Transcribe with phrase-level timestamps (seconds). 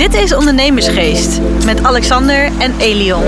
[0.00, 3.22] Dit is Ondernemersgeest met Alexander en Elion.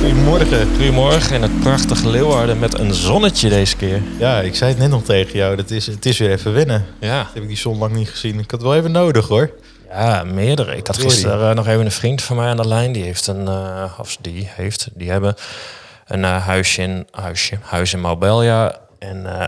[0.00, 0.68] Goedemorgen.
[0.76, 4.02] Goedemorgen in het prachtige Leeuwarden met een zonnetje deze keer.
[4.18, 5.56] Ja, ik zei het net nog tegen jou.
[5.56, 6.86] Dat is, het is weer even winnen.
[7.00, 8.38] Ja, Dat heb ik die zon lang niet gezien.
[8.38, 9.50] Ik had wel even nodig hoor.
[9.88, 10.76] ja meerdere.
[10.76, 12.92] Ik had gisteren eh, nog even een vriend van mij aan de lijn.
[12.92, 15.34] Die heeft een, eh, of die heeft, die hebben
[16.06, 18.78] een eh, huisje in, huisje, huis in Marbella.
[18.98, 19.46] En eh,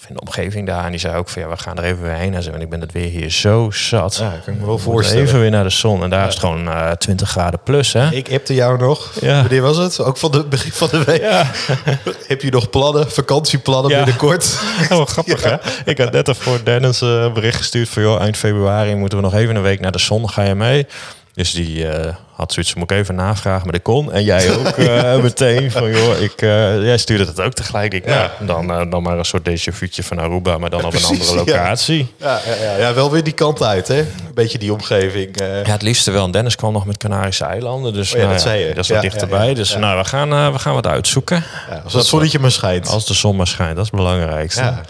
[0.00, 0.84] of in de omgeving daar.
[0.84, 2.34] En die zei ook van ja, we gaan er even weer heen.
[2.34, 4.16] En zo, en ik ben het weer hier zo zat.
[4.16, 5.22] Ja, kan ik me wel voorstellen.
[5.22, 6.02] Even weer naar de zon.
[6.02, 8.10] En daar is het gewoon eh 20 graden plus, hè?
[8.10, 9.12] Ik appte jou nog.
[9.20, 9.40] Ja.
[9.40, 10.00] Wanneer was het?
[10.00, 11.20] Ook van de begin van de week.
[11.20, 11.50] Ja,
[12.26, 14.58] Heb je nog plannen, vakantieplannen binnenkort?
[14.90, 15.56] Oh, grappig hè?
[15.84, 18.02] Ik had net voor Dennis eh, een bericht gestuurd van...
[18.02, 20.30] joh, eind februari moeten we nog even een week naar de zon.
[20.30, 20.86] Ga je mee?
[21.34, 24.12] Dus die eh, had zoiets, moet ik even navragen, maar dat kon.
[24.12, 27.94] En jij ook eh, meteen van, joh, ik, eh, jij stuurde het ook tegelijk.
[27.94, 28.30] Ik, Ja.
[28.38, 31.04] nou, dan, eh, dan maar een soort déjà vuutje van Aruba, maar dan op een
[31.04, 31.34] andere ja.
[31.36, 32.14] locatie.
[32.16, 33.98] Ja, ja, ja, ja, wel weer die kant uit hè.
[33.98, 35.28] Een beetje die omgeving.
[35.40, 36.24] Ja, het liefste wel.
[36.24, 37.92] En Dennis kwam nog met Canarische eilanden.
[37.92, 38.74] Dus Oh ja, nou dat zei je.
[38.74, 39.42] dat is wat Ja, dichterbij.
[39.42, 39.54] ja, ja.
[39.54, 39.78] Dus Ja.
[39.78, 41.44] nou, we gaan, we gaan wat uitzoeken.
[41.70, 42.88] ja, als het zonnetje maar schijnt.
[42.88, 44.62] Als de zon maar schijnt, dat is het belangrijkste.
[44.62, 44.80] Ja.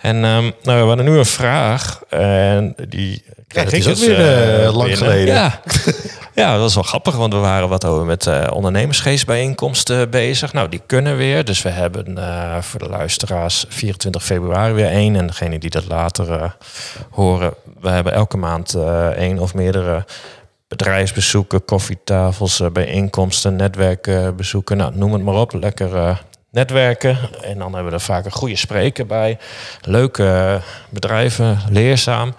[0.00, 2.00] En ehm, nou, we hadden nu een vraag.
[2.08, 5.34] En die kreeg dat ik is ook dus, weer, lang geleden.
[5.34, 5.60] Ja.
[6.34, 10.52] ja, dat was wel grappig, want we waren wat over met eh ondernemersgeestbijeenkomsten bezig.
[10.52, 11.44] Nou, die kunnen weer.
[11.44, 15.16] Dus we hebben eh, voor de luisteraars 24 februari weer één.
[15.16, 16.50] En degene die dat later eh,
[17.10, 20.04] horen, we hebben elke maand eh één of meerdere
[20.76, 24.76] bedrijfsbezoeken, koffietafels, eh, bijeenkomsten, netwerkbezoeken.
[24.76, 25.52] Nou, noem het maar op.
[25.52, 26.16] Lekker eh,
[26.50, 27.18] netwerken.
[27.42, 29.38] En dan hebben we er vaak een goede spreker bij.
[29.80, 32.34] Leuke eh, bedrijven, leerzaam.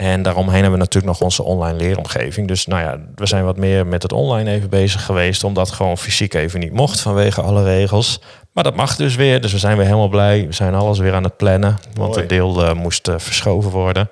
[0.00, 2.48] En daaromheen hebben we natuurlijk nog onze online leeromgeving.
[2.48, 5.44] Dus nou ja, we zijn wat meer met het online even bezig geweest.
[5.44, 8.20] Omdat gewoon fysiek even niet mocht vanwege alle regels.
[8.52, 9.40] Maar dat mag dus weer.
[9.40, 10.46] Dus we zijn weer helemaal blij.
[10.46, 11.78] We zijn alles weer aan het plannen.
[11.94, 12.20] Want Mooi.
[12.20, 14.08] het deel eh, moest eh, verschoven worden.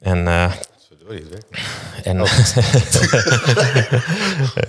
[0.00, 0.26] En
[1.08, 1.16] eh,
[2.12, 2.16] en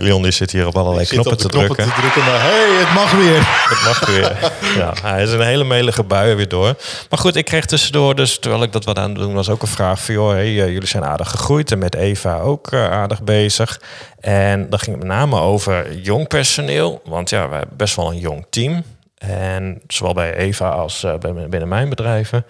[0.06, 1.76] Leon die zit hier op allerlei knoppen op te de drukken.
[1.76, 3.44] knoppen te drukken, maar hey, het mag weer.
[3.76, 4.52] Het mag weer.
[4.78, 6.76] Ja, hij is een hele melige bui weer door.
[7.10, 9.62] Maar goed, ik kreeg tussendoor, dus terwijl ik dat wat aan het doen was, ook
[9.62, 10.14] een vraag van...
[10.14, 13.82] joh, hey, eh, jullie zijn aardig gegroeid en met Eva ook eh, aardig bezig.
[14.20, 17.02] En dan ging het met name over jong personeel.
[17.06, 18.84] Want ja, we hebben best wel een jong team.
[19.18, 21.14] En zowel bij Eva als eh,
[21.50, 22.46] binnen mijn bedrijven.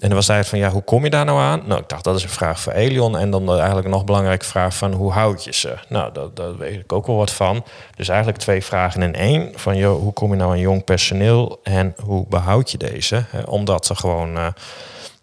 [0.00, 1.62] En dan was eigenlijk van, ja, hoe kom je daar nou aan?
[1.66, 3.18] Nou, ik dacht, dat is een vraag voor Elion.
[3.18, 5.74] En dan eigenlijk een nog belangrijke vraag van, hoe houd je ze?
[5.88, 7.64] Nou, dat, daar weet ik ook wel wat van.
[7.96, 9.52] Dus eigenlijk twee vragen in één.
[9.54, 11.60] Van, joh, hoe kom je nou aan jong personeel?
[11.62, 13.24] En hoe behoud je deze?
[13.46, 14.46] Omdat er gewoon eh,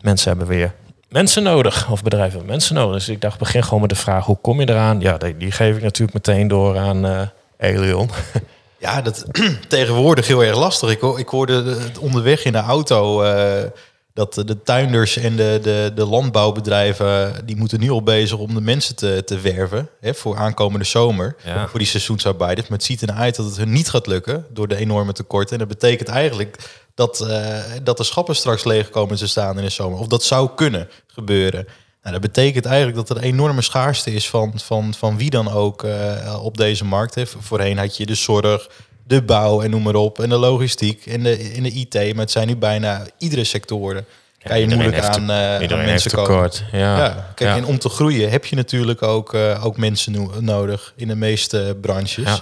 [0.02, 0.74] mensen hebben weer
[1.10, 1.92] mensen nodig.
[1.92, 2.94] Of bedrijven hebben mensen nodig.
[2.94, 5.00] Dus ik dacht, begin gewoon met de vraag, hoe kom je eraan?
[5.00, 7.22] Ja, die, die geef ik natuurlijk meteen door aan eh
[7.58, 8.10] Elion.
[8.86, 9.26] Ja, dat
[9.68, 10.90] tegenwoordig heel erg lastig.
[10.90, 13.70] Ik, ik hoorde het onderweg in de auto eh,
[14.14, 17.46] dat de tuinders en de, de, de landbouwbedrijven...
[17.46, 21.36] die moeten nu al bezig om de mensen te, te werven hè, voor aankomende zomer.
[21.46, 21.68] Ja.
[21.68, 22.68] Voor die seizoensarbeiders.
[22.68, 25.54] Maar het ziet ernaar uit dat het hun niet gaat lukken door de enorme tekorten.
[25.54, 26.58] En dat betekent eigenlijk
[26.96, 30.00] dat, eh, dat de schappen straks leeg komen te staan in de zomer.
[30.00, 31.68] Of dat zou kunnen gebeuren.
[32.06, 35.52] Nou, dat betekent eigenlijk dat er een enorme schaarste is van, van, van wie dan
[35.52, 37.16] ook eh, op deze markt.
[37.16, 37.26] Hè.
[37.28, 38.70] Voorheen had je de zorg,
[39.08, 40.20] de bouw en noem maar op.
[40.20, 41.94] En de logistiek en de, en de IT.
[41.94, 44.06] Maar het zijn nu bijna iedere sectoren.
[44.44, 46.52] Kan je moeilijk heeft aan, eh, aan mensen heeft komen.
[46.72, 46.98] Ja.
[46.98, 47.56] Ja, kijk, Ja.
[47.56, 51.16] en om te groeien heb je natuurlijk ook, eh, ook mensen no- nodig in de
[51.16, 52.26] meeste branches.
[52.26, 52.40] Ja.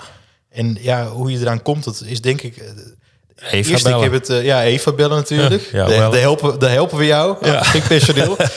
[0.49, 2.63] En ja, hoe je eraan komt, dat is denk ik.
[3.51, 4.01] Eva Eerst, ik bellen.
[4.03, 5.61] heb het, eh, ja, Eva bellen natuurlijk.
[5.71, 7.37] Ja, ja, helpen, de helpen we jou.
[7.41, 7.53] Ja.
[7.53, 7.63] Ja.
[7.63, 8.35] Geen personeel.
[8.37, 8.47] Nee,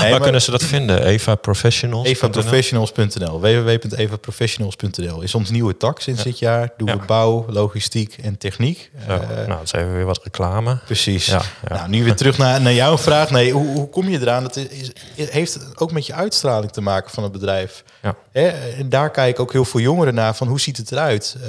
[0.00, 1.04] Waar maar kunnen ze dat vinden?
[1.04, 2.08] Eva Professionals.
[2.08, 3.40] evaprofessionals.nl.
[3.40, 6.70] www.evaprofessionals.nl is ons nieuwe tak sinds dit jaar.
[6.76, 8.90] Doen we bouw, logistiek en techniek.
[9.06, 10.78] Eh, nou, dat is even weer wat reclame.
[10.84, 11.34] Precies.
[11.68, 13.30] Nou, nu weer terug naar, naar jouw vraag.
[13.30, 14.42] Nee, hoe, hoe kom je eraan?
[14.42, 17.84] Dat is, heeft ook met je uitstraling te maken van het bedrijf.
[18.02, 18.14] Ja.
[18.32, 18.48] Hè?
[18.48, 21.36] En daar kijken ook heel veel jongeren naar van hoe ziet het eruit?
[21.42, 21.48] Eh,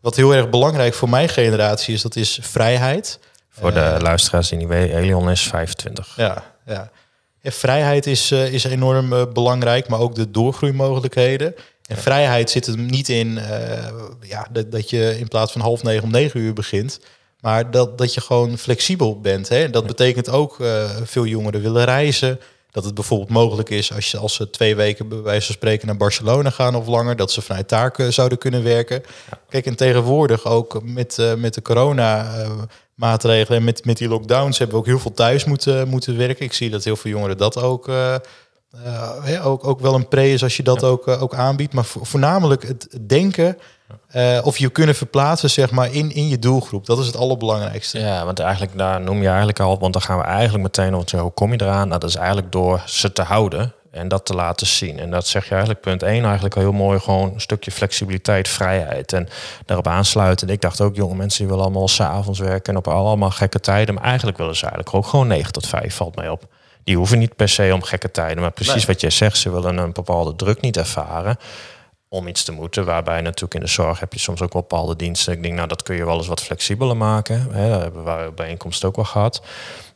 [0.00, 3.18] wat heel erg belangrijk voor mijn generatie is, dat is vrijheid.
[3.48, 6.16] Voor de luisteraars die niet weten, Elion is 25.
[6.16, 6.90] Ja, ja.
[7.46, 11.54] Ja, vrijheid is, eh, is enorm eh, belangrijk, maar ook de doorgroeimogelijkheden.
[11.86, 13.88] En vrijheid zit er niet in eh,
[14.20, 17.00] ja, dat, dat je in plaats van half negen om negen uur begint.
[17.40, 19.48] Maar dat, dat je gewoon flexibel bent.
[19.48, 19.70] Hè?
[19.70, 20.56] Dat betekent ook
[21.04, 22.40] veel jongeren willen reizen.
[22.76, 25.86] Dat het bijvoorbeeld mogelijk is als, je, als ze twee weken bij wijze van spreken
[25.86, 29.02] naar Barcelona gaan of langer, dat ze vanuit daar zouden kunnen werken.
[29.30, 29.38] Ja.
[29.48, 32.50] Kijk, en tegenwoordig ook met, uh, met de corona uh,
[32.94, 36.44] maatregelen en met, met die lockdowns hebben we ook heel veel thuis moeten, moeten werken.
[36.44, 38.16] Ik zie dat heel veel jongeren dat ook, uh,
[39.42, 40.86] ook, ook wel een pre is als je dat ja.
[40.86, 41.72] ook, ook aanbiedt.
[41.72, 43.58] Maar vo voornamelijk het denken
[44.14, 46.86] Uh, of je kunnen verplaatsen zeg maar, in, in je doelgroep.
[46.86, 47.98] Dat is het allerbelangrijkste.
[47.98, 51.10] Ja, want eigenlijk daar noem je eigenlijk al, want dan gaan we eigenlijk meteen op
[51.10, 51.88] hoe kom je eraan?
[51.88, 54.98] Nou, dat is eigenlijk door ze te houden en dat te laten zien.
[54.98, 58.48] En dat zeg je eigenlijk punt 1 eigenlijk al heel mooi, gewoon een stukje flexibiliteit,
[58.48, 59.12] vrijheid.
[59.12, 59.28] En
[59.66, 60.48] daarop aansluiten.
[60.48, 63.94] Ik dacht ook, jonge mensen die willen allemaal s'avonds werken en op allemaal gekke tijden.
[63.94, 66.46] Maar eigenlijk willen ze eigenlijk ook gewoon 9 tot 5, valt mij op.
[66.84, 69.76] Die hoeven niet per se om gekke tijden, maar precies wat jij zegt, ze willen
[69.76, 71.38] een bepaalde druk niet ervaren
[72.08, 72.84] om iets te moeten.
[72.84, 75.32] Waarbij natuurlijk in de zorg heb je soms ook wel bepaalde diensten.
[75.32, 77.46] Ik denk, nou, dat kun je wel eens wat flexibeler maken.
[77.50, 79.42] Hè, hebben we bijeenkomst ook wel gehad.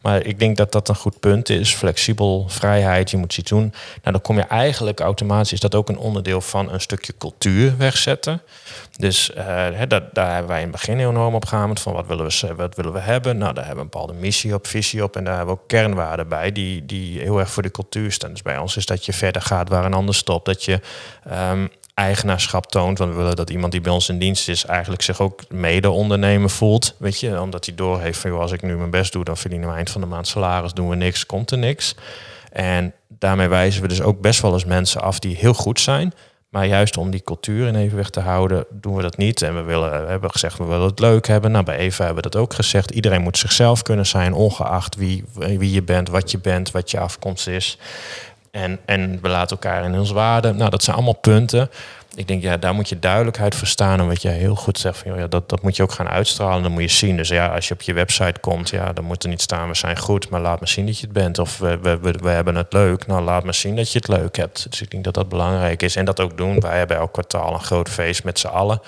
[0.01, 1.75] Maar ik denk dat dat een goed punt is.
[1.75, 3.73] Flexibel, vrijheid, je moet iets doen.
[4.03, 7.77] Nou, dan kom je eigenlijk automatisch, is dat ook een onderdeel van een stukje cultuur
[7.77, 8.43] wegzetten.
[8.97, 12.27] Dus uh, dat, daar hebben wij in het begin enorm op gehamerd van wat willen,
[12.27, 13.39] we, wat willen we hebben.
[13.39, 15.69] Nou, daar hebben we een bepaalde missie op, visie op en daar hebben we ook
[15.69, 18.31] kernwaarden bij die, die heel erg voor de cultuur staan.
[18.31, 20.45] Dus bij ons is dat je verder gaat waar een ander stopt.
[20.45, 20.81] Dat je
[21.51, 21.71] um,
[22.01, 22.99] eigenaarschap toont.
[22.99, 26.51] Want we willen dat iemand die bij ons in dienst is, eigenlijk zich ook mede-ondernemer
[26.51, 26.95] voelt.
[26.99, 29.75] Weet je, omdat hij doorheeft van als ik nu mijn best doe, dan verdienen we
[29.75, 31.95] eind van de maand salaris, doen we niks, komt er niks.
[32.53, 36.13] En daarmee wijzen we dus ook best wel eens mensen af die heel goed zijn.
[36.51, 39.43] Maar juist om die cultuur in evenwicht te houden, doen we dat niet.
[39.43, 41.51] En we, willen, we hebben gezegd, we willen het leuk hebben.
[41.51, 42.91] Nou, bij Eva hebben we dat ook gezegd.
[42.91, 46.99] Iedereen moet zichzelf kunnen zijn, ongeacht wie, wie je bent, wat je bent, wat je
[46.99, 47.79] afkomst is.
[48.51, 50.53] En, en we laten elkaar in ons waarde.
[50.53, 51.71] Nou, dat zijn allemaal punten.
[52.15, 54.01] Ik denk, ja, daar moet je duidelijkheid voor staan.
[54.01, 56.63] En wat jij heel goed zegt, van, ja, dat, dat moet je ook gaan uitstralen.
[56.63, 57.17] Dan moet je zien.
[57.17, 59.75] Dus ja, als je op je website komt, ja, dan moet er niet staan, we
[59.75, 61.39] zijn goed, maar laat me zien dat je het bent.
[61.39, 63.07] Of we, we, we, hebben het leuk.
[63.07, 64.71] Nou, laat me zien dat je het leuk hebt.
[64.71, 65.97] Dus ik denk dat dat belangrijk is.
[65.97, 66.61] En dat ook doen.
[66.61, 68.81] Wij hebben elk kwartaal een groot feest met z'n allen.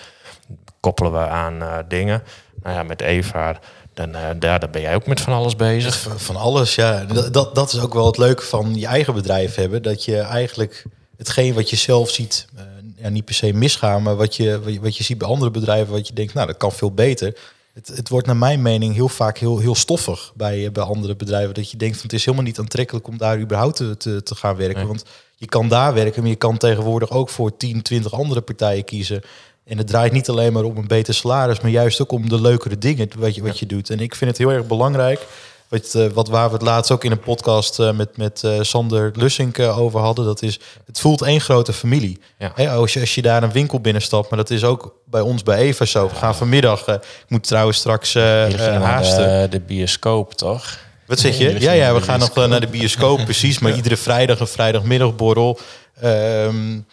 [0.80, 2.22] Koppelen we aan uh, dingen.
[2.62, 3.58] Nou ja, met Eva
[3.94, 6.06] dan uh, daar, daar ben jij ook met van alles bezig.
[6.16, 7.04] Van alles, ja.
[7.04, 9.82] Dat, dat is ook wel het leuke van je eigen bedrijf hebben.
[9.82, 10.84] Dat je eigenlijk
[11.16, 12.62] hetgeen wat je zelf ziet, uh,
[12.96, 16.06] ja, niet per se misgaan, maar wat je, wat je ziet bij andere bedrijven, wat
[16.06, 17.36] je denkt, nou, dat kan veel beter.
[17.72, 21.54] Het, het wordt naar mijn mening heel vaak heel, heel stoffig bij, bij andere bedrijven.
[21.54, 24.34] Dat je denkt van het is helemaal niet aantrekkelijk om daar überhaupt te, te, te
[24.34, 24.86] gaan werken.
[24.86, 25.04] Want
[25.42, 29.22] je kan daar werken, maar je kan tegenwoordig ook voor 10, 20 andere partijen kiezen.
[29.64, 32.40] En het draait niet alleen maar om een beter salaris, maar juist ook om de
[32.40, 33.90] leukere dingen wat je, wat je doet.
[33.90, 35.26] En ik vind het heel erg belangrijk.
[35.68, 38.60] Wat, uh, wat waar we het laatst ook in een podcast uh, met, met uh,
[38.60, 42.20] Sander Lussink over hadden, dat is, het voelt één grote familie.
[42.38, 42.66] Ja.
[42.66, 45.58] Als, je, als je daar een winkel binnenstapt, maar dat is ook bij ons bij
[45.58, 46.08] Eva zo.
[46.08, 49.40] We gaan vanmiddag, ik moet trouwens straks haasten.
[49.40, 50.78] De, de bioscoop, toch?
[51.12, 51.60] Wat zeg je?
[51.60, 53.58] Ja, ja, we gaan nog naar de bioscoop, precies.
[53.62, 55.58] Maar iedere vrijdag een vrijdagmiddagborrel.
[56.04, 56.86] Um,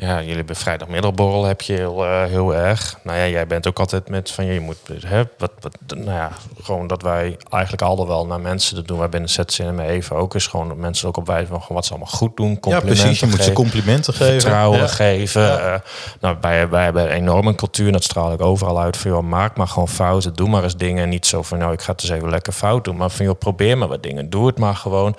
[0.00, 2.98] ja, jullie hebben vrijdagmiddagborrel heb je heel, uh, heel erg.
[3.02, 4.76] Nou ja, jij bent ook altijd met van je moet
[5.06, 6.30] hè, wat, wat, nou ja,
[6.62, 8.98] gewoon dat wij eigenlijk al wel naar mensen dat doen.
[8.98, 11.90] Wij binnen en even ook is gewoon dat mensen ook op wijze van wat ze
[11.90, 12.60] allemaal goed doen.
[12.60, 13.20] Complimenten ja, precies.
[13.20, 15.42] Je moet ze complimenten geven, vertrouwen geven.
[15.42, 15.72] Ja.
[15.72, 15.80] Uh,
[16.20, 18.96] nou, wij, wij hebben een enorme cultuur en dat straal ik overal uit.
[18.96, 21.08] Van joh, maak maar gewoon fouten, doe maar eens dingen.
[21.08, 23.38] Niet zo van nou, ik ga het eens even lekker fout doen, maar van joh,
[23.38, 25.16] probeer maar wat dingen, doe het maar gewoon.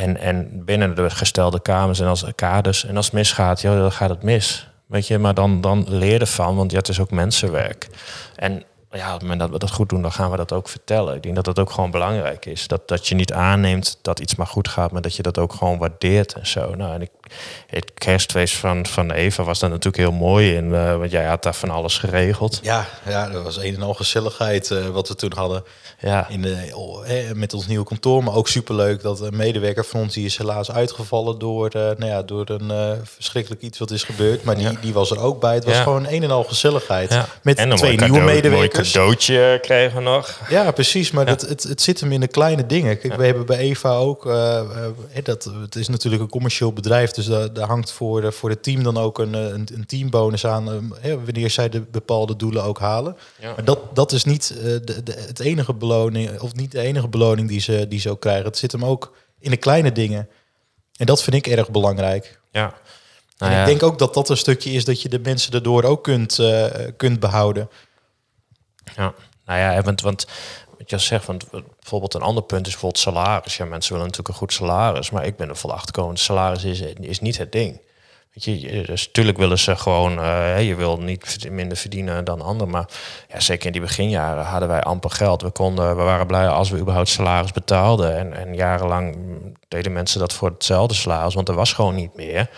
[0.00, 2.84] En, en binnen de gestelde kamers en als kaders.
[2.84, 4.68] En als het misgaat, ja, dan gaat het mis.
[4.86, 7.88] Weet je, maar dan, dan leer ervan, want ja, het is ook mensenwerk.
[8.36, 10.68] En ja, op het moment dat we dat goed doen, dan gaan we dat ook
[10.68, 11.14] vertellen.
[11.14, 12.68] Ik denk dat dat ook gewoon belangrijk is.
[12.68, 15.52] Dat, dat je niet aanneemt dat iets maar goed gaat, maar dat je dat ook
[15.52, 16.74] gewoon waardeert en zo.
[16.74, 17.10] Nou, en ik,
[17.66, 21.42] het kerstfeest van, van Eva was daar natuurlijk heel mooi in, uh, want jij had
[21.42, 22.60] daar van alles geregeld.
[22.62, 25.64] Ja, ja dat was een en al gezelligheid uh, wat we toen hadden.
[26.00, 26.28] Ja.
[26.28, 30.14] In de, oh, met ons nieuwe kantoor, maar ook superleuk dat een medewerker van ons
[30.14, 34.44] die is helaas uitgevallen door, uh, nou ja, door een verschrikkelijk iets wat is gebeurd.
[34.44, 35.54] Maar die, die was er ook bij.
[35.54, 37.18] Het was gewoon een en al gezelligheid.
[37.42, 38.94] Met en twee nieuwe medewerkers.
[38.94, 40.40] Een cadeautje kregen we nog.
[40.48, 41.10] Ja, precies.
[41.10, 42.98] Maar dat, het, het zit hem in de kleine dingen.
[42.98, 44.24] Kijk, we hebben bij Eva ook,
[45.22, 48.82] dat, het is natuurlijk een commercieel bedrijf, dus daar, daar hangt voor, voor het team
[48.82, 53.16] dan ook een, een, een teambonus aan wanneer zij de bepaalde doelen ook halen.
[53.40, 57.48] Maar dat, dat is niet de, de, het enige beloning, of niet de enige beloning
[57.48, 58.44] die ze, die ze ook krijgen.
[58.44, 60.28] Het zit hem ook in de kleine dingen.
[60.96, 62.40] En dat vind ik erg belangrijk.
[62.50, 62.74] Ja.
[63.38, 65.84] Nou en ik denk ook dat dat een stukje is dat je de mensen erdoor
[65.84, 67.68] ook kunt, uh, kunt behouden.
[68.96, 70.26] Ja, nou ja, want, want
[70.80, 73.56] wat je zegt, want bijvoorbeeld een ander punt is bijvoorbeeld salaris.
[73.56, 76.80] Ja, mensen willen natuurlijk een goed salaris, maar ik ben er vol achter salaris is,
[76.80, 77.80] is niet het ding.
[78.34, 82.70] Weet je, dus natuurlijk willen ze gewoon, uh, je wil niet minder verdienen dan anderen.
[82.70, 82.88] Maar
[83.28, 85.42] ja, zeker in die beginjaren hadden wij amper geld.
[85.42, 88.16] We, konden, we waren blij als we überhaupt salaris betaalden.
[88.16, 89.16] En, en jarenlang
[89.68, 92.50] deden mensen dat voor hetzelfde salaris, want er was gewoon niet meer.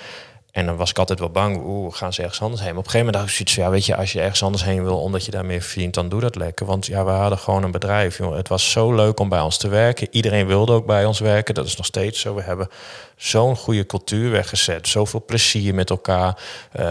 [0.52, 2.70] En dan was ik altijd wel bang, oeh, gaan ze ergens anders heen.
[2.70, 4.64] Maar op een gegeven moment dacht ik zoiets ja, weet je, als je ergens anders
[4.64, 6.66] heen wil, omdat je daar meer verdient, dan doe dat lekker.
[6.66, 8.36] Want ja, we hadden gewoon een bedrijf, jongen.
[8.36, 10.08] Het was zo leuk om bij ons te werken.
[10.10, 11.54] Iedereen wilde ook bij ons werken.
[11.54, 12.34] Dat is nog steeds zo.
[12.34, 12.68] We hebben
[13.16, 14.88] zo'n goede cultuur weggezet.
[14.88, 16.42] Zoveel plezier met elkaar.
[16.80, 16.82] Uh,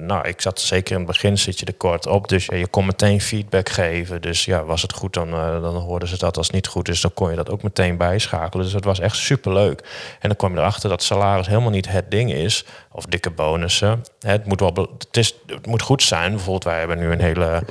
[0.00, 2.28] nou, ik zat zeker in het begin zit je er kort op.
[2.28, 4.22] Dus je kon meteen feedback geven.
[4.22, 6.36] Dus ja, was het goed, dan, uh, dan hoorden ze dat.
[6.36, 8.64] Als het niet goed is, dan kon je dat ook meteen bijschakelen.
[8.64, 9.80] Dus het was echt super leuk.
[10.20, 12.64] En dan kwam je erachter dat salaris helemaal niet het ding is.
[12.92, 14.04] Of dikke bonussen.
[14.20, 16.30] Het moet, wel, het, is, het moet goed zijn.
[16.30, 17.62] Bijvoorbeeld, wij hebben nu een hele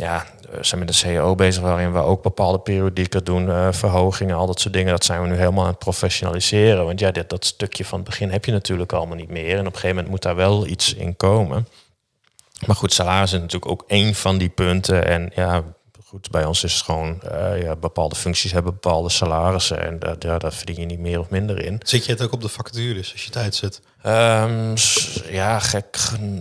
[0.00, 4.36] ja, we zijn met de CEO bezig waarin we ook bepaalde periodieken doen, uh, verhogingen,
[4.36, 4.92] al dat soort dingen.
[4.92, 6.84] Dat zijn we nu helemaal aan het professionaliseren.
[6.84, 9.52] Want ja, dit, dat stukje van het begin heb je natuurlijk allemaal niet meer.
[9.52, 11.68] En op een gegeven moment moet daar wel iets in komen.
[12.66, 15.06] Maar goed, salaris is natuurlijk ook één van die punten.
[15.06, 15.62] En ja,
[16.10, 19.84] goed, bij ons is het gewoon, uh, ja, bepaalde functies hebben bepaalde salarissen.
[19.84, 21.80] En daar, ja, daar verdien je niet meer of minder in.
[21.82, 23.80] Zit je het ook op de vacatures als je tijd zet?
[24.06, 24.74] Um,
[25.30, 25.98] ja, gek,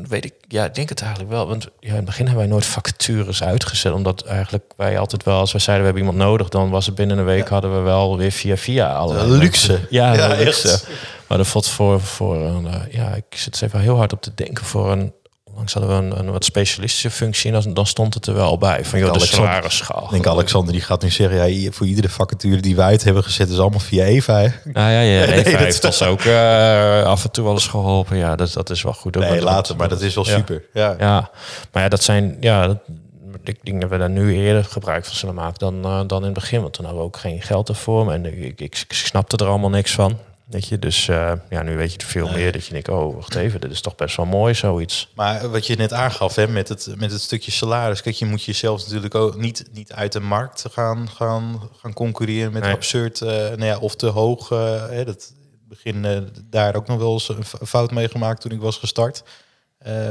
[0.07, 0.33] weet ik.
[0.47, 1.47] Ja, ik denk het eigenlijk wel.
[1.47, 3.93] Want ja, in het begin hebben wij nooit vacatures uitgezet.
[3.93, 6.95] Omdat eigenlijk wij altijd wel, als we zeiden we hebben iemand nodig, dan was het
[6.95, 9.79] binnen een week hadden we wel weer via via alle luxe.
[9.89, 10.79] Ja, ja luxe.
[11.27, 14.31] Maar dat valt voor, voor een, uh, ja, ik zit even heel hard op te
[14.35, 15.13] denken voor een
[15.59, 18.85] Langs hadden we een, een, wat specialistische functie en dan stond het er wel bij.
[18.85, 20.03] Van joh, de salarisschaal.
[20.03, 23.23] Ik denk Alexander die gaat nu zeggen, ja, voor iedere vacature die wij uit hebben
[23.23, 24.39] gezet is allemaal via Eva.
[24.39, 24.47] Hè?
[24.63, 28.17] Nou ja, ja Eva nee, heeft ons ook uh, af en toe wel eens geholpen.
[28.17, 29.17] Ja, dat, dat is wel goed.
[29.17, 30.35] Ook nee, later, maar dat is wel ja.
[30.35, 30.63] super.
[30.73, 30.95] Ja.
[30.99, 31.29] ja,
[31.71, 32.77] maar ja, dat zijn, ja, dat,
[33.43, 36.25] ik denk dat we daar nu eerder gebruik van zullen maken dan, uh, dan in
[36.25, 36.61] het begin.
[36.61, 38.11] Want toen hadden we ook geen geld ervoor.
[38.11, 40.17] En ik, ik, ik snapte er allemaal niks van.
[40.49, 43.15] Weet je, dus uh, ja, nu weet je er veel meer dat je denkt, oh,
[43.15, 45.11] wacht even, dit is toch best wel mooi, zoiets.
[45.15, 48.43] Maar wat je net aangaf hè, met, het, met het stukje salaris, kijk, je moet
[48.43, 52.73] jezelf natuurlijk ook niet, niet uit de markt gaan, gaan, gaan concurreren met nee.
[52.73, 54.51] absurd, uh, nou ja, of te hoog.
[54.51, 55.33] Uh, hè, dat
[55.67, 59.23] begin daar ook nog wel eens een fout mee gemaakt toen ik was gestart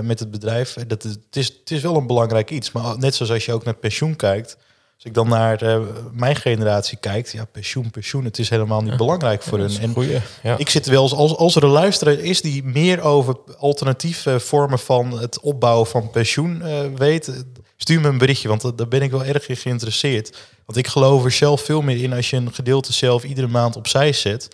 [0.03, 0.75] met het bedrijf.
[0.87, 3.65] Dat, het, is, het is wel een belangrijk iets, maar net zoals als je ook
[3.65, 4.57] naar pensioen kijkt,
[4.99, 5.79] als ik dan naar uh,
[6.13, 8.97] mijn generatie kijkt, ja, pensioen, pensioen, het is helemaal niet ja.
[8.97, 9.79] belangrijk voor hun.
[9.79, 10.59] En goeie, ja.
[10.59, 14.79] ik zit wel eens, als, als er een luisteraar is die meer over alternatieve vormen
[14.79, 17.45] van het opbouwen van pensioen uh, weet,
[17.77, 20.37] stuur me een berichtje, want daar ben ik wel erg in geïnteresseerd.
[20.65, 23.77] Want ik geloof er zelf veel meer in als je een gedeelte zelf iedere maand
[23.77, 24.49] opzij zet.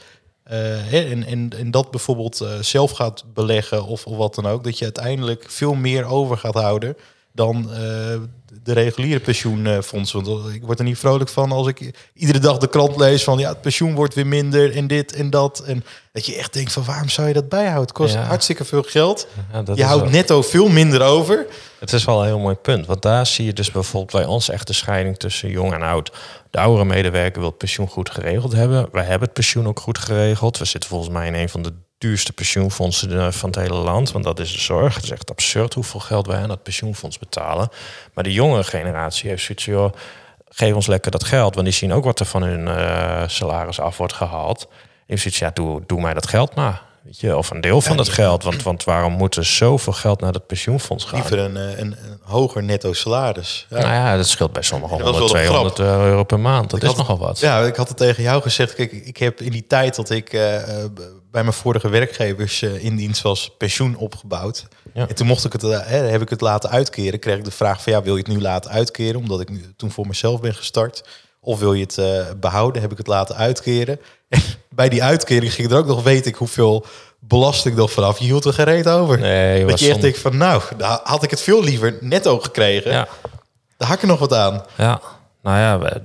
[0.50, 4.78] Uh, en, en, en dat bijvoorbeeld zelf gaat beleggen of, of wat dan ook, dat
[4.78, 6.96] je uiteindelijk veel meer over gaat houden
[7.34, 7.68] dan
[8.62, 10.24] de reguliere pensioenfondsen.
[10.24, 13.38] Want ik word er niet vrolijk van als ik iedere dag de krant lees van
[13.38, 15.60] ja, het pensioen wordt weer minder en dit en dat.
[15.60, 17.82] En dat je echt denkt van waarom zou je dat bijhouden?
[17.82, 18.22] Het kost ja.
[18.22, 19.26] hartstikke veel geld.
[19.52, 21.46] Ja, je houdt netto veel minder over.
[21.78, 22.86] Het is wel een heel mooi punt.
[22.86, 26.12] Want daar zie je dus bijvoorbeeld bij ons echt de scheiding tussen jong en oud.
[26.50, 28.88] De oudere medewerker wil het pensioen goed geregeld hebben.
[28.92, 30.58] Wij hebben het pensioen ook goed geregeld.
[30.58, 34.12] We zitten volgens mij in een van de duurste pensioenfondsen van het hele land.
[34.12, 34.94] Want dat is de zorg.
[34.94, 37.68] Het is echt absurd hoeveel geld wij aan dat pensioenfonds betalen.
[38.14, 39.92] Maar de jongere generatie heeft zoiets joh,
[40.48, 41.54] geef ons lekker dat geld.
[41.54, 44.68] Want die zien ook wat er van hun uh, salaris af wordt gehaald.
[45.06, 46.82] En zoiets, ja, doe, doe mij dat geld maar.
[47.04, 48.42] Weet je, of een deel van dat geld.
[48.42, 51.18] Want, want waarom moet er zoveel geld naar het pensioenfonds gaan?
[51.18, 53.66] Liever een, een, een hoger netto salaris.
[53.70, 53.78] Ja.
[53.78, 56.70] Nou ja, dat scheelt bij sommigen 100, 200 euro per maand.
[56.70, 57.40] Dat ik is had, nogal wat.
[57.40, 58.74] Ja, ik had het tegen jou gezegd.
[58.74, 60.56] Kijk, ik heb in die tijd dat ik uh,
[61.34, 64.66] bij mijn vorige werkgevers uh, in dienst was pensioen opgebouwd.
[64.92, 65.08] Ja.
[65.08, 67.18] En toen mocht ik het, uh, heb ik het laten uitkeren.
[67.18, 69.20] Kreeg ik de vraag van ja, wil je het nu laten uitkeren?
[69.20, 71.04] Omdat ik nu, toen voor mezelf ben gestart.
[71.40, 72.82] Of wil je het behouden?
[72.82, 74.00] Heb ik het laten uitkeren?
[74.28, 76.86] En bij die uitkering ging er ook nog, weet ik hoeveel
[77.18, 78.18] belasting nog vanaf.
[78.18, 79.18] Je hield er gereed over.
[79.18, 82.92] Nee, dat je echt denkt van, nou, daar had ik het veel liever netto gekregen.
[82.92, 83.08] Ja.
[83.76, 84.64] Daar hak ik nog wat aan.
[84.76, 85.00] Ja,
[85.42, 86.00] nou ja,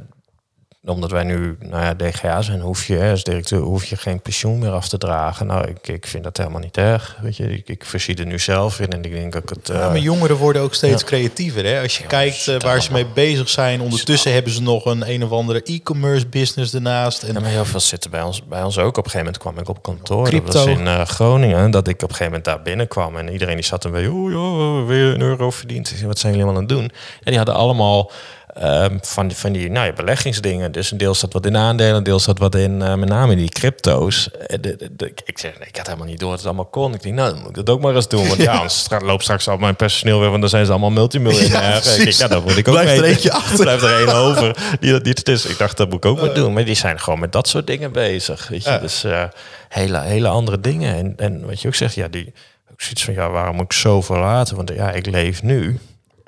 [0.85, 4.59] omdat wij nu nou ja, DGA zijn, hoef je als directeur hoef je geen pensioen
[4.59, 5.47] meer af te dragen.
[5.47, 7.17] Nou, ik, ik vind dat helemaal niet erg.
[7.21, 9.67] Weet je, ik, ik voorzie er nu zelf in en ik denk dat ik het.
[9.67, 11.07] Ja, maar jongeren worden ook steeds ja.
[11.07, 11.65] creatiever.
[11.65, 11.81] Hè?
[11.81, 15.09] Als je ja, kijkt uh, waar ze mee bezig zijn, ondertussen hebben ze nog een
[15.09, 17.23] een of andere e-commerce business ernaast.
[17.23, 18.97] En ja, maar heel veel zitten bij ons, bij ons ook.
[18.97, 20.25] Op een gegeven moment kwam ik op kantoor.
[20.25, 20.51] Crypto.
[20.51, 21.71] Dat was in uh, Groningen.
[21.71, 24.31] Dat ik op een gegeven moment daar binnenkwam en iedereen die zat er weer, oh
[24.31, 26.01] ja, weer een euro verdiend.
[26.01, 26.91] Wat zijn jullie allemaal aan het doen?
[27.23, 28.11] En die hadden allemaal
[28.57, 30.71] Um, van, van die nou ja, beleggingsdingen.
[30.71, 33.49] Dus een deel staat wat in aandelen, deel staat wat in uh, met name die
[33.49, 34.29] crypto's.
[34.47, 36.93] De, de, de, ik zeg, nee, ik had helemaal niet door dat het allemaal kon.
[36.93, 38.27] Ik denk, nou, dan moet ik dat ook maar eens doen.
[38.27, 41.83] Want ja, anders loopt straks al mijn personeel weer, want dan zijn ze allemaal multimiljonair.
[41.83, 43.59] Ja, ik, ja, dat moet ik ook Blijft er eentje achter.
[43.59, 45.45] Blijft er één over die dat niet is.
[45.45, 46.53] Ik dacht, dat moet ik ook maar doen.
[46.53, 48.47] Maar die zijn gewoon met dat soort dingen bezig.
[48.47, 48.77] Weet je?
[48.81, 49.23] Dus uh,
[49.69, 50.95] hele, hele andere dingen.
[50.95, 52.33] En, en wat je ook zegt, ja, die
[52.71, 54.55] ook zoiets van, ja, waarom moet ik zo verlaten?
[54.55, 55.79] Want ja, ik leef nu.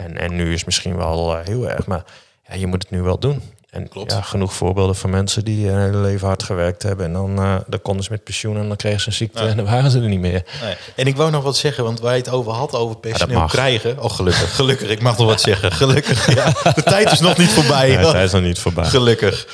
[0.04, 2.04] En, en nu is misschien wel uh, heel erg, maar
[2.48, 3.42] ja, je moet het nu wel doen.
[3.72, 4.12] En Klopt.
[4.12, 7.06] ja, genoeg voorbeelden van mensen die hun hele leven hard gewerkt hebben.
[7.06, 9.56] En dan, eh, dan konden ze met pensioen en dan kregen ze een ziekte en
[9.56, 10.44] dan waren ze er niet meer.
[10.62, 10.76] Nee.
[10.96, 14.04] En ik wou nog wat zeggen, want waar je het over had, over personeel krijgen.
[14.04, 14.90] Oh, gelukkig, gelukkig.
[14.90, 15.72] Ik mag nog wat zeggen.
[15.72, 16.54] Gelukkig, ja.
[16.74, 17.90] De tijd is nog niet voorbij.
[17.90, 18.86] Ja, hij is nog niet voorbij.
[18.86, 19.48] Gelukkig.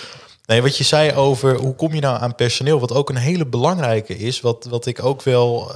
[0.45, 3.45] Nee, wat je zei over hoe kom je nou aan personeel, wat ook een hele
[3.45, 5.75] belangrijke is, wat, wat ik ook wel eh,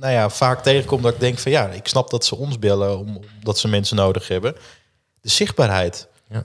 [0.00, 2.98] nou ja, vaak tegenkom, dat ik denk van ja, ik snap dat ze ons bellen
[2.98, 4.56] om- omdat ze mensen nodig hebben.
[5.20, 6.08] De zichtbaarheid.
[6.30, 6.44] Ja.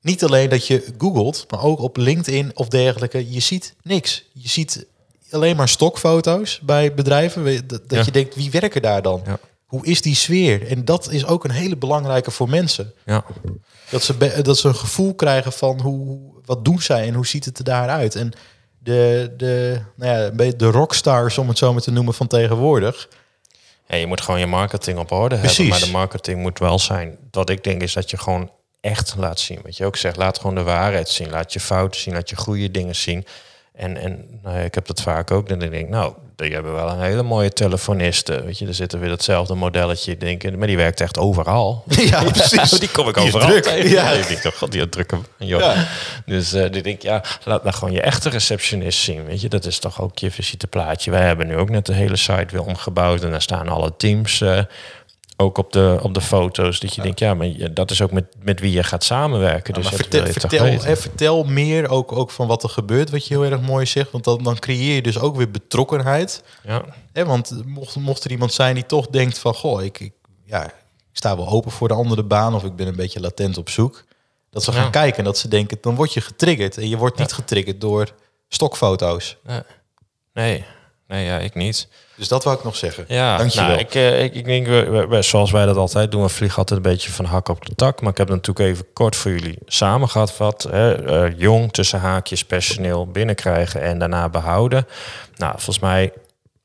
[0.00, 4.24] Niet alleen dat je googelt, maar ook op LinkedIn of dergelijke, je ziet niks.
[4.32, 4.86] Je ziet
[5.30, 8.02] alleen maar stokfoto's bij bedrijven, dat, dat Ja.
[8.04, 9.22] je denkt, wie werken daar dan?
[9.26, 9.38] Ja.
[9.66, 10.68] Hoe is die sfeer?
[10.68, 12.92] En dat is ook een hele belangrijke voor mensen.
[13.06, 13.24] Ja.
[13.90, 17.44] Dat ze, dat ze een gevoel krijgen van hoe, wat doen zij en hoe ziet
[17.44, 18.14] het er daaruit.
[18.14, 18.32] En
[18.86, 23.08] de, de, nou ja, beetje de rockstars, om het zo maar te noemen, van tegenwoordig.
[23.88, 25.56] Ja, je moet gewoon je marketing op orde Precies.
[25.56, 25.78] hebben.
[25.78, 27.16] Maar de marketing moet wel zijn.
[27.30, 28.50] Wat ik denk is dat je gewoon
[28.80, 29.60] echt laat zien.
[29.62, 31.30] Wat je ook zegt, laat gewoon de waarheid zien.
[31.30, 33.26] Laat je fouten zien, laat je goede dingen zien.
[33.76, 35.48] En, en nou ja, ik heb dat vaak ook.
[35.48, 38.42] Dan denk ik, nou, die hebben wel een hele mooie telefoniste.
[38.44, 40.16] Weet je, er zit er weer hetzelfde modelletje.
[40.16, 41.84] Denk maar die werkt echt overal.
[42.10, 42.70] Ja, precies.
[42.80, 43.62] die kom ik Die overal druk.
[43.62, 43.90] tegen.
[43.90, 44.10] Ja.
[44.10, 44.18] Ja.
[44.18, 45.26] Ik denk, oh god, die drukken.
[45.38, 45.60] Joh.
[45.60, 45.86] Ja.
[46.26, 49.24] Dus eh die denk ik, ja, laat nou gewoon je echte receptionist zien.
[49.24, 51.10] Weet je, dat is toch ook je visiteplaatje.
[51.10, 53.22] Wij hebben nu ook net de hele site weer omgebouwd.
[53.22, 54.58] En daar staan alle teams eh,
[55.36, 56.80] ook op de, op de foto's.
[56.80, 59.74] Dat je denkt, ja, maar dat is ook met, met wie je gaat samenwerken.
[59.74, 63.26] Dus maar dat vertel, vertel, hè, vertel meer ook, ook van wat er gebeurt, wat
[63.26, 64.10] je heel erg mooi zegt.
[64.10, 66.42] Want dan, dan creëer je dus ook weer betrokkenheid.
[66.62, 66.84] Ja.
[67.12, 69.54] Hè, want mocht, mocht er iemand zijn die toch denkt van...
[69.54, 70.12] Goh, ik, ik,
[70.44, 70.72] ja, ik
[71.12, 74.04] sta wel open voor de andere baan of ik ben een beetje latent op zoek.
[74.50, 74.90] Dat ze gaan Ja.
[74.90, 76.76] kijken en dat ze denken, dan word je getriggerd.
[76.78, 78.08] En je wordt niet getriggerd door
[78.48, 79.36] stokfoto's.
[80.32, 80.64] Nee,
[81.08, 81.88] nee, ja, ik niet.
[82.16, 83.04] Dus dat wou ik nog zeggen.
[83.08, 83.68] Ja, Dankjewel.
[83.68, 86.28] nou, ik, eh, ik, ik denk, we, we- we- zoals wij dat altijd doen, we
[86.28, 88.00] vliegen altijd een beetje van hak op de tak.
[88.00, 90.62] Maar ik heb natuurlijk even kort voor jullie samengevat.
[90.70, 90.92] Hè,
[91.24, 94.86] eh, jong, tussen haakjes, personeel binnenkrijgen en daarna behouden.
[95.36, 96.12] Nou, volgens mij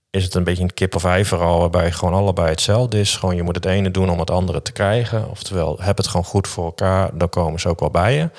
[0.09, 3.15] is het een beetje een kip of ei verhaal, waarbij gewoon allebei hetzelfde is.
[3.15, 5.29] Gewoon je moet het ene doen om het andere te krijgen.
[5.29, 8.29] Oftewel, heb het gewoon goed voor elkaar, dan komen ze ook wel bij je.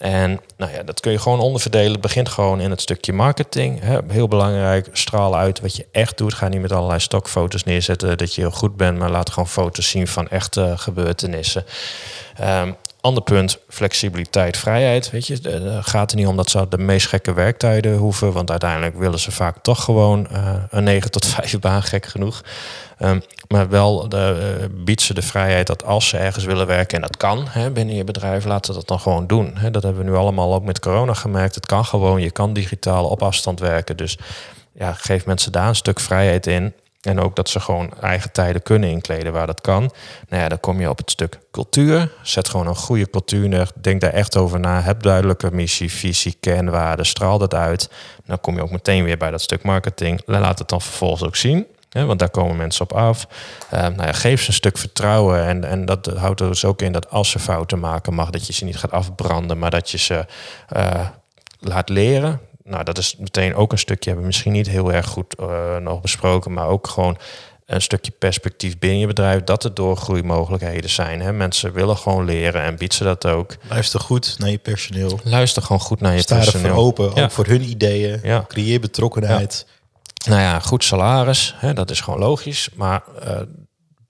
[0.00, 1.92] En nou ja, dat kun je gewoon onderverdelen.
[1.92, 3.80] Het begint gewoon in het stukje marketing.
[3.80, 3.98] Hè.
[4.08, 6.34] Heel belangrijk, straal uit wat je echt doet.
[6.34, 9.88] Ga niet met allerlei stokfoto's neerzetten dat je heel goed bent, maar laat gewoon foto's
[9.88, 11.64] zien van echte gebeurtenissen.
[12.36, 15.10] Ehm, ander punt, flexibiliteit, vrijheid.
[15.10, 18.50] Weet je, het gaat er niet om dat ze de meest gekke werktijden hoeven, want
[18.50, 22.42] uiteindelijk willen ze vaak toch gewoon eh, een 9 tot 5 baan, gek genoeg.
[22.98, 26.96] Ehm, maar wel de, eh, biedt ze de vrijheid dat als ze ergens willen werken,
[26.96, 29.52] en dat kan hè, binnen je bedrijf, laten ze dat dan gewoon doen.
[29.54, 29.70] Hè.
[29.70, 31.54] Dat hebben we nu allemaal ook met corona gemerkt.
[31.54, 33.96] Het kan gewoon, je kan digitaal op afstand werken.
[33.96, 34.18] Dus
[34.72, 36.74] ja, geef mensen daar een stuk vrijheid in.
[37.00, 39.90] En ook dat ze gewoon eigen tijden kunnen inkleden waar dat kan.
[40.28, 42.12] Nou ja, dan kom je op het stuk cultuur.
[42.22, 43.70] Zet gewoon een goede cultuur neer.
[43.80, 44.80] Denk daar echt over na.
[44.80, 47.06] Heb duidelijke missie, visie, kernwaarden.
[47.06, 47.90] Straal dat uit.
[48.24, 50.22] Dan kom je ook meteen weer bij dat stuk marketing.
[50.26, 51.66] Laat het dan vervolgens ook zien.
[51.90, 53.26] Want daar komen mensen op af.
[53.70, 55.44] Eh, nou ja, geef ze een stuk vertrouwen.
[55.44, 58.46] En, en dat houdt er dus ook in dat als ze fouten maken, mag dat
[58.46, 60.26] je ze niet gaat afbranden, maar dat je ze
[60.68, 61.06] eh,
[61.60, 62.40] laat leren.
[62.70, 65.76] Nou, dat is meteen ook een stukje, hebben we misschien niet heel erg goed eh,
[65.76, 67.18] nog besproken, maar ook gewoon
[67.66, 71.20] een stukje perspectief binnen je bedrijf, dat er doorgroeimogelijkheden zijn.
[71.20, 71.32] Hè.
[71.32, 73.56] Mensen willen gewoon leren en biedt ze dat ook.
[73.68, 75.20] Luister goed naar je personeel.
[75.24, 76.74] Luister gewoon goed naar je Sta personeel.
[76.74, 77.22] open, Ja.
[77.24, 78.20] ook voor hun ideeën.
[78.22, 78.44] Ja.
[78.48, 79.66] Creëer betrokkenheid.
[80.28, 82.68] Nou ja, goed salaris, hè, dat is gewoon logisch.
[82.74, 83.40] Maar eh,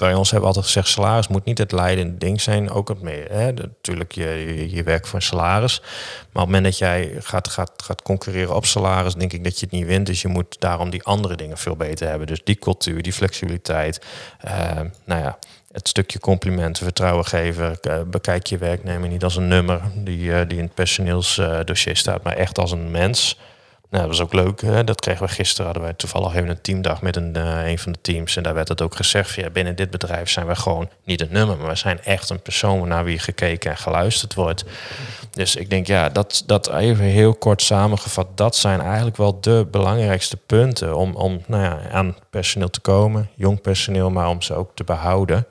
[0.01, 2.71] bij ons hebben we altijd gezegd, salaris moet niet het leidende ding zijn.
[2.71, 3.31] Ook het meer.
[3.31, 3.53] Hè.
[3.53, 5.81] Natuurlijk, je, je, je werkt voor een salaris.
[5.81, 5.89] Maar
[6.23, 9.67] op het moment dat jij gaat, gaat, gaat concurreren op salaris, denk ik dat je
[9.67, 10.07] het niet wint.
[10.07, 12.27] Dus je moet daarom die andere dingen veel beter hebben.
[12.27, 14.01] Dus die cultuur, die flexibiliteit.
[14.41, 15.39] eh, nou ja,
[15.73, 17.81] het stukje complimenten, vertrouwen geven.
[17.81, 22.23] Eh, bekijk je werknemer niet als een nummer die, eh, die in het personeelsdossier staat,
[22.23, 23.39] maar echt als een mens.
[23.91, 24.61] Nou, dat was ook leuk.
[24.61, 24.85] Hè?
[24.85, 25.65] Dat kregen we gisteren.
[25.65, 28.37] Hadden wij toevallig even een teamdag met een, eh, een van de teams.
[28.37, 29.35] En daar werd het ook gezegd.
[29.35, 31.57] Ja, binnen dit bedrijf zijn we gewoon niet een nummer.
[31.57, 34.65] Maar we zijn echt een persoon naar wie gekeken en geluisterd wordt.
[35.31, 38.27] Dus ik denk, ja, dat, dat even heel kort samengevat.
[38.35, 43.31] Dat zijn eigenlijk wel de belangrijkste punten om, om nou ja, aan personeel te komen.
[43.35, 45.47] Jong personeel, maar om ze ook te behouden.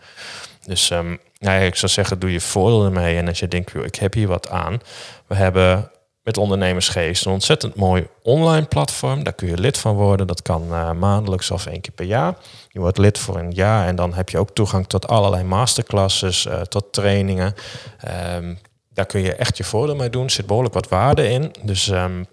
[0.65, 3.17] Dus ehm, nou ja, ik zou zeggen, doe je voordeel ermee.
[3.17, 4.81] En als je denkt, ik heb hier wat aan.
[5.27, 5.91] We hebben
[6.29, 9.23] met ondernemersgeest een ontzettend mooi online platform.
[9.23, 10.27] Daar kun je lid van worden.
[10.27, 12.35] Dat kan eh, maandelijks of één keer per jaar.
[12.69, 16.45] Je wordt lid voor een jaar en dan heb je ook toegang tot allerlei masterclasses,
[16.45, 17.53] eh, tot trainingen.
[17.99, 18.55] Ehm,
[18.93, 20.23] daar kun je echt je voordeel mee doen.
[20.23, 21.51] Er zit behoorlijk wat waarde in.
[21.63, 22.23] Dus ehm,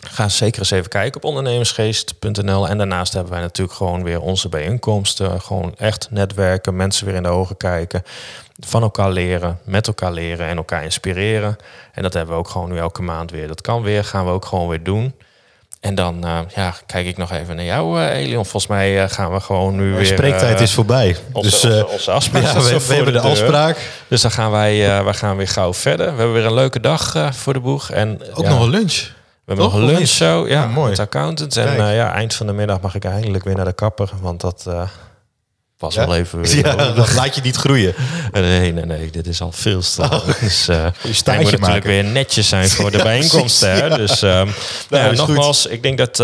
[0.00, 2.68] Ga zeker eens even kijken op ondernemersgeest.nl.
[2.68, 5.40] En daarnaast hebben wij natuurlijk gewoon weer onze bijeenkomsten.
[5.40, 8.02] Gewoon echt netwerken, mensen weer in de ogen kijken.
[8.60, 11.56] Van elkaar leren, met elkaar leren en elkaar inspireren.
[11.92, 13.48] En dat hebben we ook gewoon nu elke maand weer.
[13.48, 15.14] Dat kan weer, gaan we ook gewoon weer doen.
[15.80, 18.44] En dan uh, ja, kijk ik nog even naar jou, uh, Elion.
[18.44, 20.06] Volgens mij uh, gaan we gewoon nu weer...
[20.06, 21.16] Spreektijd is voorbij.
[21.32, 23.90] Onze, dus, onze, onze afspraak ja, we, we hebben de, de afspraak.
[24.08, 26.06] Dus dan gaan wij, wij gaan weer gauw verder.
[26.06, 27.90] We hebben weer een leuke dag voor de boeg.
[27.90, 29.16] En, ook ja, nog een lunch.
[29.48, 30.90] We hebben nog een lunch zo, ja, Ja, mooi.
[30.90, 31.56] met accountants.
[31.56, 31.94] En Kijk.
[31.94, 34.10] ja, eind van de middag mag ik eindelijk weer naar de kapper.
[34.20, 34.66] Want dat
[35.78, 36.06] was Ja?
[36.06, 37.94] wel even Ja, dat laat je niet groeien.
[38.32, 40.22] Nee, nee, nee, dit is al veel te lang.
[40.22, 41.88] Dus, uh, moet natuurlijk maken.
[41.88, 43.70] weer netjes zijn voor de bijeenkomsten.
[43.74, 43.96] hè?
[43.96, 44.54] Dus um,
[44.90, 45.16] nou, goed.
[45.16, 46.20] nogmaals, ik denk dat...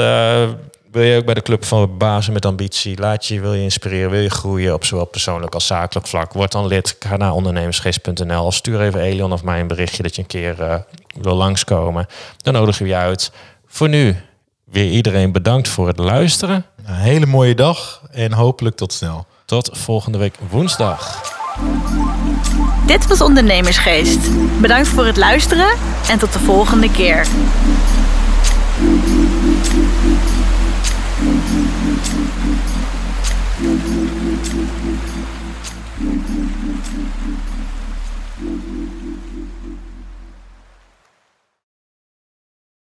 [0.94, 4.11] wil je ook bij de Club van Bazen met Ambitie, laat je, wil je inspireren,
[4.11, 6.96] wil je groeien op zowel persoonlijk als zakelijk vlak, word dan lid.
[6.98, 10.62] Ga naar ondernemersgeest.nl of stuur even Elion of mij een berichtje dat je een keer
[10.62, 10.74] eh,
[11.20, 12.07] wil langskomen.
[12.37, 13.33] Dan nodig je je uit.
[13.66, 14.16] Voor nu
[14.64, 16.64] weer iedereen bedankt voor het luisteren.
[16.85, 19.26] Een hele mooie dag en hopelijk tot snel.
[19.44, 21.33] Tot volgende week woensdag.
[22.87, 24.20] Dit was Ondernemersgeest.
[24.61, 25.76] Bedankt voor het luisteren
[26.11, 27.26] en tot de volgende keer.